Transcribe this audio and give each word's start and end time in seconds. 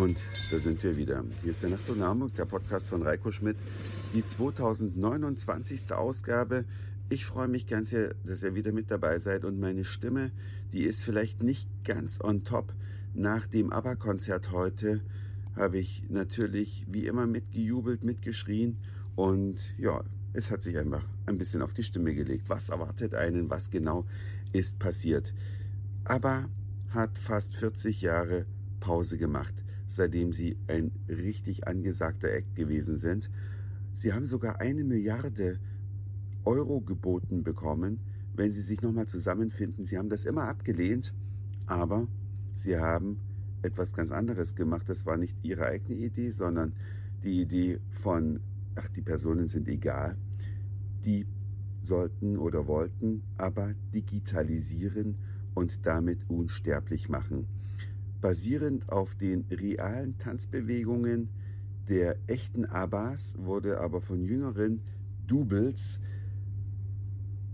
Und 0.00 0.16
da 0.50 0.58
sind 0.58 0.82
wir 0.82 0.96
wieder. 0.96 1.22
Hier 1.42 1.50
ist 1.50 1.62
der 1.62 1.68
Nacht 1.68 1.84
zu 1.84 1.94
Hamburg, 1.94 2.34
der 2.34 2.46
Podcast 2.46 2.88
von 2.88 3.02
Reiko 3.02 3.30
Schmidt, 3.30 3.58
die 4.14 4.24
2029. 4.24 5.92
Ausgabe. 5.92 6.64
Ich 7.10 7.26
freue 7.26 7.48
mich 7.48 7.66
ganz 7.66 7.90
sehr, 7.90 8.14
dass 8.24 8.42
ihr 8.42 8.54
wieder 8.54 8.72
mit 8.72 8.90
dabei 8.90 9.18
seid 9.18 9.44
und 9.44 9.60
meine 9.60 9.84
Stimme, 9.84 10.32
die 10.72 10.84
ist 10.84 11.02
vielleicht 11.02 11.42
nicht 11.42 11.68
ganz 11.84 12.18
on 12.18 12.44
top. 12.44 12.72
Nach 13.12 13.46
dem 13.46 13.74
ABBA-Konzert 13.74 14.52
heute 14.52 15.02
habe 15.54 15.78
ich 15.78 16.08
natürlich 16.08 16.86
wie 16.88 17.04
immer 17.04 17.26
mitgejubelt, 17.26 18.02
mitgeschrien 18.02 18.78
und 19.16 19.74
ja, 19.76 20.02
es 20.32 20.50
hat 20.50 20.62
sich 20.62 20.78
einfach 20.78 21.04
ein 21.26 21.36
bisschen 21.36 21.60
auf 21.60 21.74
die 21.74 21.82
Stimme 21.82 22.14
gelegt. 22.14 22.48
Was 22.48 22.70
erwartet 22.70 23.14
einen? 23.14 23.50
Was 23.50 23.70
genau 23.70 24.06
ist 24.52 24.78
passiert? 24.78 25.34
ABBA 26.04 26.48
hat 26.88 27.18
fast 27.18 27.54
40 27.54 28.00
Jahre 28.00 28.46
Pause 28.80 29.18
gemacht 29.18 29.54
seitdem 29.90 30.32
sie 30.32 30.56
ein 30.68 30.92
richtig 31.08 31.66
angesagter 31.66 32.30
Act 32.32 32.54
gewesen 32.54 32.96
sind. 32.96 33.30
Sie 33.92 34.12
haben 34.12 34.24
sogar 34.24 34.60
eine 34.60 34.84
Milliarde 34.84 35.58
Euro 36.44 36.80
geboten 36.80 37.42
bekommen, 37.42 37.98
wenn 38.34 38.52
sie 38.52 38.62
sich 38.62 38.82
nochmal 38.82 39.06
zusammenfinden. 39.06 39.86
Sie 39.86 39.98
haben 39.98 40.08
das 40.08 40.24
immer 40.24 40.44
abgelehnt, 40.44 41.12
aber 41.66 42.06
sie 42.54 42.78
haben 42.78 43.18
etwas 43.62 43.92
ganz 43.92 44.12
anderes 44.12 44.54
gemacht. 44.54 44.88
Das 44.88 45.04
war 45.06 45.16
nicht 45.16 45.36
ihre 45.42 45.66
eigene 45.66 45.98
Idee, 45.98 46.30
sondern 46.30 46.72
die 47.24 47.42
Idee 47.42 47.80
von, 47.90 48.40
ach, 48.76 48.88
die 48.88 49.02
Personen 49.02 49.48
sind 49.48 49.68
egal. 49.68 50.16
Die 51.04 51.26
sollten 51.82 52.38
oder 52.38 52.66
wollten 52.68 53.22
aber 53.36 53.74
digitalisieren 53.92 55.16
und 55.54 55.84
damit 55.84 56.20
unsterblich 56.28 57.08
machen 57.08 57.46
basierend 58.20 58.88
auf 58.90 59.14
den 59.14 59.46
realen 59.50 60.18
Tanzbewegungen 60.18 61.30
der 61.88 62.16
echten 62.26 62.66
Abbas 62.66 63.36
wurde 63.38 63.80
aber 63.80 64.00
von 64.00 64.22
jüngeren 64.22 64.82
Doubles 65.26 65.98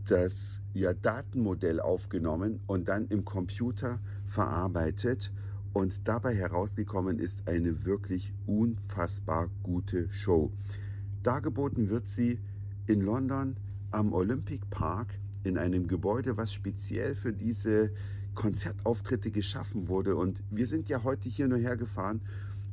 das 0.08 0.62
ja, 0.72 0.92
Datenmodell 0.92 1.80
aufgenommen 1.80 2.60
und 2.66 2.88
dann 2.88 3.06
im 3.08 3.24
Computer 3.24 4.00
verarbeitet 4.24 5.32
und 5.72 6.06
dabei 6.06 6.34
herausgekommen 6.34 7.18
ist 7.18 7.48
eine 7.48 7.84
wirklich 7.84 8.32
unfassbar 8.46 9.50
gute 9.62 10.10
Show. 10.10 10.52
Dargeboten 11.22 11.90
wird 11.90 12.08
sie 12.08 12.38
in 12.86 13.00
London 13.00 13.56
am 13.90 14.12
Olympic 14.12 14.64
Park 14.70 15.18
in 15.42 15.58
einem 15.58 15.88
Gebäude, 15.88 16.36
was 16.36 16.52
speziell 16.52 17.14
für 17.14 17.32
diese 17.32 17.90
Konzertauftritte 18.36 19.32
geschaffen 19.32 19.88
wurde. 19.88 20.14
Und 20.14 20.44
wir 20.50 20.68
sind 20.68 20.88
ja 20.88 21.02
heute 21.02 21.28
hier 21.28 21.48
nur 21.48 21.58
hergefahren, 21.58 22.20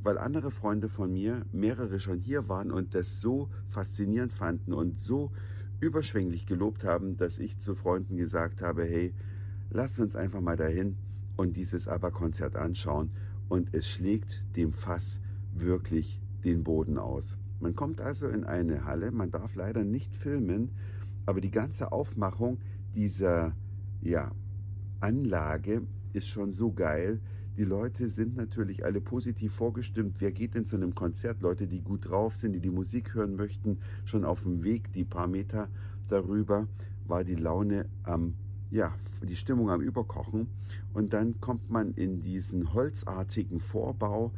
weil 0.04 0.20
andere 0.20 0.52
Freunde 0.52 0.90
von 0.90 1.12
mir, 1.12 1.46
mehrere 1.52 2.00
schon 2.00 2.20
hier 2.20 2.48
waren 2.48 2.72
und 2.72 2.94
das 2.94 3.20
so 3.20 3.50
faszinierend 3.70 4.32
fanden 4.32 4.74
und 4.74 5.00
so 5.00 5.32
überschwänglich 5.80 6.46
gelobt 6.46 6.84
haben, 6.84 7.18
dass 7.18 7.40
ich 7.40 7.58
zu 7.58 7.74
Freunden 7.74 8.18
gesagt 8.18 8.62
habe, 8.62 8.84
hey, 8.84 9.14
lasst 9.72 10.00
uns 10.00 10.16
einfach 10.16 10.42
mal 10.42 10.56
dahin 10.56 10.98
und 11.36 11.56
dieses 11.56 11.88
ABBA-Konzert 11.88 12.56
anschauen. 12.56 13.12
Und 13.50 13.74
es 13.74 13.90
schlägt 13.90 14.44
dem 14.56 14.72
Fass 14.72 15.20
wirklich 15.54 16.22
den 16.44 16.64
Boden 16.64 16.98
aus. 16.98 17.38
Man 17.60 17.76
kommt 17.76 18.02
also 18.02 18.28
in 18.28 18.44
eine 18.44 18.86
Halle, 18.86 19.12
man 19.12 19.32
darf 19.32 19.56
leider 19.56 19.84
nicht 19.84 20.16
filmen, 20.16 20.72
aber 21.26 21.40
die 21.40 21.52
ganze 21.52 21.92
Aufmachung 21.92 22.60
dieser 22.94 23.56
ja, 24.02 24.32
Anlage 25.04 25.82
ist 26.14 26.28
schon 26.28 26.50
so 26.52 26.72
geil. 26.72 27.20
Die 27.58 27.66
Leute 27.66 28.08
sind 28.08 28.38
natürlich 28.38 28.86
alle 28.86 29.02
positiv 29.02 29.54
vorgestimmt. 29.54 30.22
Wer 30.22 30.32
geht 30.32 30.56
denn 30.56 30.66
zu 30.66 30.78
einem 30.78 30.96
Konzert? 30.96 31.42
Leute, 31.42 31.68
die 31.68 31.82
gut 31.82 32.10
drauf 32.10 32.36
sind, 32.36 32.54
die 32.54 32.62
die 32.62 32.70
Musik 32.70 33.14
hören 33.14 33.36
möchten. 33.36 33.80
Schon 34.06 34.24
auf 34.24 34.44
dem 34.44 34.64
Weg, 34.64 34.94
die 34.94 35.04
paar 35.04 35.28
Meter 35.28 35.68
darüber, 36.08 36.68
war 37.06 37.26
die 37.26 37.36
Laune 37.36 37.86
am, 38.04 38.36
ja, 38.72 38.96
die 39.22 39.36
Stimmung 39.36 39.70
am 39.70 39.82
Überkochen. 39.82 40.48
Und 40.94 41.12
dann 41.14 41.40
kommt 41.42 41.70
man 41.70 41.94
in 41.94 42.22
diesen 42.22 42.74
holzartigen 42.74 43.60
Vorbau, 43.60 44.32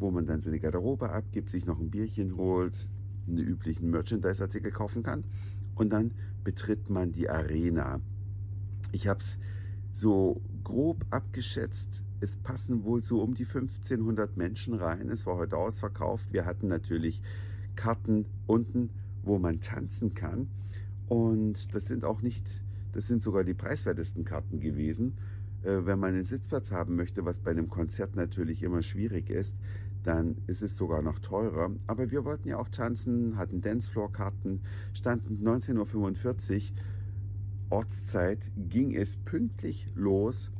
wo 0.00 0.10
man 0.10 0.26
dann 0.26 0.40
seine 0.40 0.58
Garderobe 0.58 1.10
abgibt, 1.10 1.48
sich 1.48 1.64
noch 1.64 1.78
ein 1.78 1.90
Bierchen 1.90 2.36
holt, 2.36 2.90
eine 3.28 3.40
üblichen 3.40 3.90
Merchandise-Artikel 3.90 4.72
kaufen 4.72 5.04
kann. 5.04 5.22
Und 5.76 5.90
dann 5.90 6.10
betritt 6.42 6.90
man 6.90 7.12
die 7.12 7.30
Arena. 7.30 8.00
Ich 8.90 9.06
habe 9.06 9.20
es 9.20 9.38
so 9.98 10.40
grob 10.64 11.04
abgeschätzt, 11.10 12.02
es 12.20 12.36
passen 12.36 12.84
wohl 12.84 13.02
so 13.02 13.22
um 13.22 13.34
die 13.34 13.44
1500 13.44 14.36
Menschen 14.36 14.74
rein. 14.74 15.08
Es 15.08 15.26
war 15.26 15.36
heute 15.36 15.56
ausverkauft. 15.56 16.32
Wir 16.32 16.46
hatten 16.46 16.68
natürlich 16.68 17.20
Karten 17.76 18.26
unten, 18.46 18.90
wo 19.22 19.38
man 19.38 19.60
tanzen 19.60 20.14
kann. 20.14 20.48
Und 21.08 21.74
das 21.74 21.86
sind 21.86 22.04
auch 22.04 22.22
nicht, 22.22 22.46
das 22.92 23.06
sind 23.06 23.22
sogar 23.22 23.44
die 23.44 23.54
preiswertesten 23.54 24.24
Karten 24.24 24.60
gewesen. 24.60 25.16
Äh, 25.62 25.86
wenn 25.86 25.98
man 25.98 26.14
einen 26.14 26.24
Sitzplatz 26.24 26.70
haben 26.72 26.96
möchte, 26.96 27.24
was 27.24 27.40
bei 27.40 27.50
einem 27.50 27.68
Konzert 27.68 28.16
natürlich 28.16 28.62
immer 28.62 28.82
schwierig 28.82 29.30
ist, 29.30 29.56
dann 30.04 30.36
ist 30.46 30.62
es 30.62 30.76
sogar 30.76 31.02
noch 31.02 31.18
teurer. 31.18 31.70
Aber 31.86 32.10
wir 32.10 32.24
wollten 32.24 32.48
ja 32.48 32.58
auch 32.58 32.68
tanzen, 32.68 33.36
hatten 33.36 33.60
Dancefloor-Karten, 33.60 34.60
standen 34.92 35.44
19.45 35.46 36.72
Uhr 36.72 36.76
Ortszeit 37.70 38.38
ging 38.56 38.94
es 38.94 39.16
pünktlich 39.16 39.88
los 39.94 40.50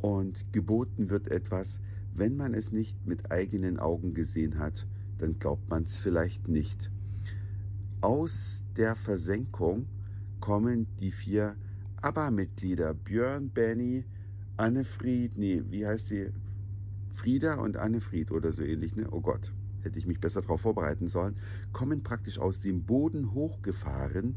und 0.00 0.52
geboten 0.52 1.10
wird 1.10 1.28
etwas, 1.28 1.78
wenn 2.14 2.36
man 2.36 2.54
es 2.54 2.72
nicht 2.72 3.06
mit 3.06 3.30
eigenen 3.30 3.78
Augen 3.78 4.14
gesehen 4.14 4.58
hat, 4.58 4.86
dann 5.18 5.38
glaubt 5.38 5.68
man 5.68 5.84
es 5.84 5.96
vielleicht 5.96 6.48
nicht. 6.48 6.90
Aus 8.00 8.64
der 8.76 8.94
Versenkung 8.94 9.86
kommen 10.40 10.86
die 11.00 11.10
vier 11.10 11.56
ABBA-Mitglieder 12.02 12.94
Björn, 12.94 13.50
Benny, 13.50 14.04
Annefried, 14.56 15.36
nee, 15.36 15.62
wie 15.70 15.86
heißt 15.86 16.10
die? 16.10 16.30
Frieda 17.12 17.54
und 17.54 17.76
Annefried 17.76 18.30
oder 18.30 18.52
so 18.52 18.62
ähnlich, 18.62 18.94
ne? 18.94 19.08
Oh 19.10 19.20
Gott, 19.20 19.52
hätte 19.82 19.98
ich 19.98 20.06
mich 20.06 20.20
besser 20.20 20.40
darauf 20.42 20.60
vorbereiten 20.60 21.08
sollen, 21.08 21.36
kommen 21.72 22.02
praktisch 22.02 22.38
aus 22.38 22.60
dem 22.60 22.84
Boden 22.84 23.32
hochgefahren 23.32 24.34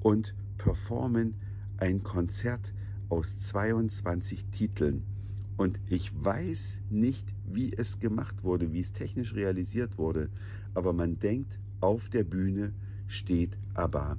und 0.00 0.34
performen 0.58 1.34
ein 1.78 2.02
Konzert 2.02 2.72
aus 3.08 3.38
22 3.38 4.46
Titeln. 4.46 5.04
Und 5.56 5.78
ich 5.88 6.10
weiß 6.12 6.78
nicht, 6.90 7.32
wie 7.46 7.72
es 7.72 8.00
gemacht 8.00 8.42
wurde, 8.42 8.72
wie 8.72 8.80
es 8.80 8.90
technisch 8.92 9.34
realisiert 9.34 9.98
wurde, 9.98 10.30
aber 10.74 10.92
man 10.92 11.20
denkt, 11.20 11.60
auf 11.80 12.08
der 12.08 12.24
Bühne 12.24 12.72
steht 13.06 13.56
ABBA. 13.74 14.16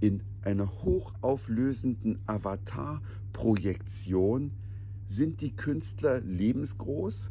In 0.00 0.22
einer 0.42 0.70
hochauflösenden 0.82 2.20
Avatar-Projektion 2.26 4.52
sind 5.06 5.40
die 5.40 5.54
Künstler 5.54 6.20
lebensgroß 6.20 7.30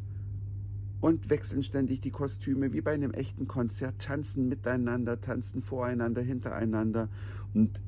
und 1.00 1.30
wechseln 1.30 1.62
ständig 1.62 2.00
die 2.00 2.10
Kostüme, 2.10 2.72
wie 2.72 2.80
bei 2.80 2.92
einem 2.92 3.12
echten 3.12 3.46
Konzert, 3.48 4.00
tanzen 4.00 4.48
miteinander, 4.48 5.20
tanzen 5.20 5.60
voreinander, 5.60 6.22
hintereinander 6.22 7.10
und 7.54 7.80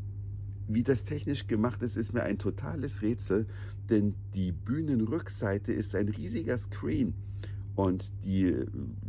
wie 0.69 0.83
das 0.83 1.05
technisch 1.05 1.47
gemacht 1.47 1.83
ist, 1.83 1.97
ist 1.97 2.13
mir 2.13 2.23
ein 2.23 2.39
totales 2.39 3.03
Rätsel, 3.03 3.47
denn 3.91 4.15
die 4.35 4.53
Bühnenrückseite 4.53 5.73
ist 5.73 5.95
ein 5.95 6.09
riesiger 6.09 6.57
Screen 6.57 7.15
und 7.75 8.13
die 8.25 8.65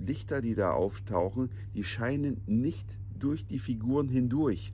Lichter, 0.06 0.42
die 0.42 0.56
da 0.56 0.72
auftauchen, 0.72 1.50
die 1.74 1.84
scheinen 1.84 2.42
nicht 2.46 2.88
durch 3.18 3.46
die 3.46 3.60
Figuren 3.60 4.10
hindurch. 4.10 4.74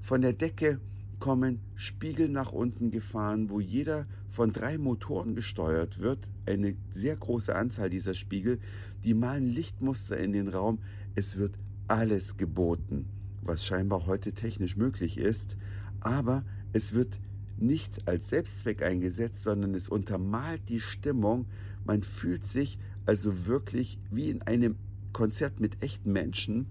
Von 0.00 0.22
der 0.22 0.32
Decke 0.32 0.80
kommen 1.18 1.60
Spiegel 1.74 2.28
nach 2.28 2.52
unten 2.52 2.90
gefahren, 2.90 3.50
wo 3.50 3.60
jeder 3.60 4.06
von 4.28 4.52
drei 4.52 4.78
Motoren 4.78 5.34
gesteuert 5.34 5.98
wird. 5.98 6.18
Eine 6.46 6.76
sehr 6.90 7.16
große 7.16 7.54
Anzahl 7.54 7.90
dieser 7.90 8.14
Spiegel. 8.14 8.58
Die 9.04 9.14
malen 9.14 9.46
Lichtmuster 9.46 10.16
in 10.16 10.32
den 10.32 10.48
Raum. 10.48 10.78
Es 11.14 11.36
wird 11.36 11.54
alles 11.88 12.36
geboten, 12.36 13.06
was 13.42 13.64
scheinbar 13.64 14.06
heute 14.06 14.32
technisch 14.32 14.76
möglich 14.76 15.18
ist 15.18 15.56
aber 16.00 16.44
es 16.72 16.92
wird 16.92 17.18
nicht 17.56 18.06
als 18.06 18.28
Selbstzweck 18.28 18.82
eingesetzt, 18.82 19.42
sondern 19.42 19.74
es 19.74 19.88
untermalt 19.88 20.62
die 20.68 20.80
Stimmung. 20.80 21.46
Man 21.84 22.02
fühlt 22.02 22.46
sich 22.46 22.78
also 23.06 23.46
wirklich 23.46 23.98
wie 24.10 24.30
in 24.30 24.42
einem 24.42 24.76
Konzert 25.12 25.60
mit 25.60 25.82
echten 25.82 26.12
Menschen 26.12 26.66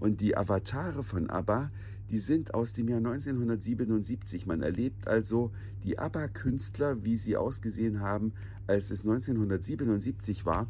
und 0.00 0.20
die 0.20 0.36
Avatare 0.36 1.04
von 1.04 1.30
ABBA, 1.30 1.70
die 2.10 2.18
sind 2.18 2.54
aus 2.54 2.72
dem 2.72 2.88
Jahr 2.88 2.98
1977. 2.98 4.46
Man 4.46 4.62
erlebt 4.62 5.06
also 5.06 5.52
die 5.84 5.98
ABBA-Künstler, 5.98 7.04
wie 7.04 7.16
sie 7.16 7.36
ausgesehen 7.36 8.00
haben, 8.00 8.32
als 8.66 8.90
es 8.90 9.00
1977 9.00 10.44
war 10.44 10.66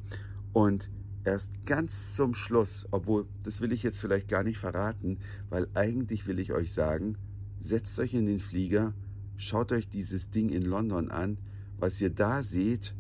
und 0.53 0.91
erst 1.25 1.67
ganz 1.67 2.15
zum 2.15 2.35
Schluss, 2.35 2.87
obwohl 2.91 3.27
das 3.43 3.61
will 3.61 3.73
ich 3.73 3.83
jetzt 3.83 4.01
vielleicht 4.01 4.29
gar 4.29 4.43
nicht 4.43 4.59
verraten, 4.59 5.19
weil 5.51 5.69
eigentlich 5.75 6.27
will 6.27 6.39
ich 6.39 6.53
euch 6.53 6.73
sagen, 6.73 7.17
setzt 7.63 7.99
euch 7.99 8.15
in 8.15 8.27
den 8.27 8.41
Flieger, 8.41 8.95
schaut 9.37 9.73
euch 9.73 9.89
dieses 9.89 10.31
Ding 10.31 10.51
in 10.51 10.63
London 10.63 11.11
an. 11.11 11.39
Was 11.79 12.01
ihr 12.01 12.11
da 12.11 12.43
seht, 12.43 12.95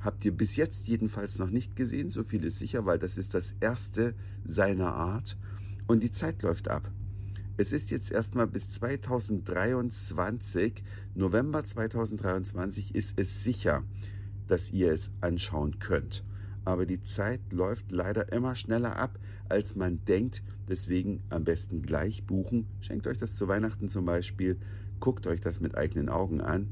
habt 0.00 0.24
ihr 0.24 0.32
bis 0.32 0.56
jetzt 0.56 0.88
jedenfalls 0.88 1.38
noch 1.38 1.50
nicht 1.50 1.76
gesehen, 1.76 2.10
so 2.10 2.24
viel 2.24 2.44
ist 2.44 2.58
sicher, 2.58 2.86
weil 2.86 2.98
das 2.98 3.18
ist 3.18 3.34
das 3.34 3.54
erste 3.60 4.14
seiner 4.44 4.94
Art 4.94 5.36
und 5.86 6.02
die 6.02 6.10
Zeit 6.10 6.42
läuft 6.42 6.68
ab. 6.68 6.90
Es 7.56 7.72
ist 7.72 7.90
jetzt 7.90 8.10
erstmal 8.10 8.46
bis 8.46 8.72
2023, 8.72 10.82
November 11.14 11.62
2023 11.62 12.94
ist 12.94 13.20
es 13.20 13.44
sicher, 13.44 13.84
dass 14.46 14.70
ihr 14.70 14.92
es 14.92 15.10
anschauen 15.20 15.78
könnt. 15.78 16.24
Aber 16.70 16.86
die 16.86 17.02
Zeit 17.02 17.40
läuft 17.50 17.90
leider 17.90 18.30
immer 18.30 18.54
schneller 18.54 18.94
ab, 18.94 19.18
als 19.48 19.74
man 19.74 20.04
denkt. 20.04 20.44
Deswegen 20.68 21.20
am 21.28 21.42
besten 21.42 21.82
gleich 21.82 22.24
buchen. 22.24 22.68
Schenkt 22.80 23.08
euch 23.08 23.18
das 23.18 23.34
zu 23.34 23.48
Weihnachten 23.48 23.88
zum 23.88 24.04
Beispiel. 24.04 24.56
Guckt 25.00 25.26
euch 25.26 25.40
das 25.40 25.60
mit 25.60 25.76
eigenen 25.76 26.08
Augen 26.08 26.40
an. 26.40 26.68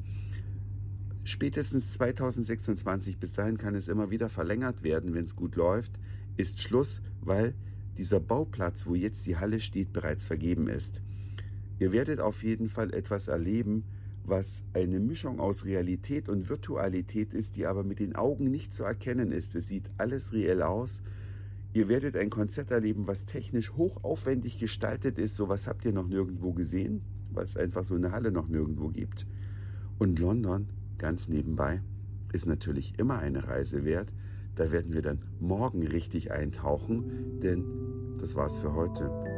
Spätestens 1.25 1.91
2026, 1.95 3.19
bis 3.19 3.33
dahin 3.33 3.59
kann 3.59 3.75
es 3.75 3.89
immer 3.89 4.09
wieder 4.09 4.29
verlängert 4.29 4.85
werden, 4.85 5.15
wenn 5.15 5.25
es 5.25 5.35
gut 5.35 5.57
läuft, 5.57 5.99
ist 6.37 6.63
Schluss, 6.63 7.01
weil 7.21 7.55
dieser 7.97 8.21
Bauplatz, 8.21 8.87
wo 8.87 8.95
jetzt 8.95 9.27
die 9.27 9.37
Halle 9.37 9.59
steht, 9.59 9.93
bereits 9.93 10.29
vergeben 10.29 10.69
ist. 10.69 11.03
Ihr 11.81 11.91
werdet 11.91 12.21
auf 12.21 12.45
jeden 12.45 12.69
Fall 12.69 12.95
etwas 12.95 13.27
erleben, 13.27 13.83
was 14.29 14.63
eine 14.75 15.01
Mischung 15.01 15.41
aus 15.41 15.65
Realität 15.65 16.29
und 16.29 16.49
Virtualität 16.49 17.35
ist, 17.35 17.57
die 17.57 17.67
aber 17.67 17.85
mit 17.85 17.99
den 17.99 18.17
Augen 18.17 18.51
nicht 18.51 18.75
zu 18.75 18.85
erkennen 18.85 19.33
ist. 19.33 19.55
Es 19.55 19.69
sieht 19.69 19.91
alles 19.97 20.33
reell 20.33 20.63
aus. 20.63 21.03
Ihr 21.73 21.89
werdet 21.89 22.17
ein 22.17 22.31
Konzert 22.31 22.71
erleben, 22.71 23.07
was 23.07 23.27
technisch 23.27 23.73
hochaufwendig 23.73 24.59
gestaltet 24.59 25.19
ist. 25.19 25.37
Sowas 25.37 25.67
habt 25.67 25.85
ihr 25.85 25.93
noch 25.93 26.09
nirgendwo 26.09 26.53
gesehen, 26.53 27.03
weil 27.31 27.45
es 27.45 27.57
einfach 27.57 27.85
so 27.85 27.95
eine 27.95 28.13
Halle 28.13 28.33
noch 28.33 28.49
nirgendwo 28.49 28.89
gibt. 28.89 29.27
Und 29.99 30.19
London, 30.19 30.69
ganz 30.97 31.29
nebenbei, 31.29 31.83
ist 32.33 32.47
natürlich 32.47 32.99
immer 32.99 33.19
eine 33.19 33.47
Reise 33.47 33.85
wert. 33.85 34.13
Da 34.55 34.73
werden 34.73 34.93
wir 34.93 35.03
dann 35.03 35.21
morgen 35.39 35.87
richtig 35.87 36.33
eintauchen, 36.33 37.41
denn 37.41 37.65
das 38.21 38.35
war's 38.35 38.59
für 38.59 38.75
heute. 38.75 39.38